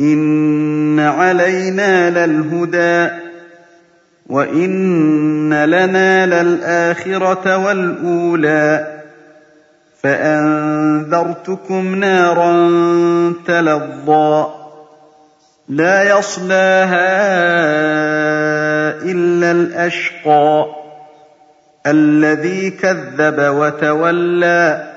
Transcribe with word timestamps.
إِنَّ 0.00 1.00
عَلَيْنَا 1.00 2.10
لَلْهُدَىٰ 2.10 3.10
وَإِنَّ 4.26 5.64
لَنَا 5.64 6.26
لَلْآخِرَةَ 6.26 7.56
وَالْأُولَىٰ 7.66 8.96
فَأَنذَرْتُكُمْ 10.02 11.94
نَارًا 11.94 12.52
تَلَظَّىٰ 13.46 14.46
لَا 15.68 16.18
يَصْلَاهَا 16.18 17.06
إِلَّا 19.02 19.50
الْأَشْقَى 19.50 20.66
الَّذِي 21.86 22.70
كَذَّبَ 22.70 23.54
وَتَوَلَّىٰ 23.56 24.92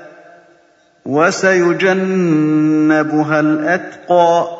وَسَيُجَنَّبُهَا 1.06 2.20
الْأَتْقَى 3.40 4.59